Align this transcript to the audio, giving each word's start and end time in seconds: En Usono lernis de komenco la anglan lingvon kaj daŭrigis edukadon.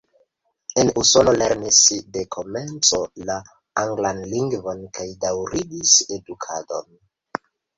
En 0.83 0.87
Usono 1.01 1.33
lernis 1.41 1.81
de 2.15 2.23
komenco 2.37 3.01
la 3.29 3.37
anglan 3.83 4.25
lingvon 4.33 4.83
kaj 4.99 5.09
daŭrigis 5.27 5.95
edukadon. 6.19 6.91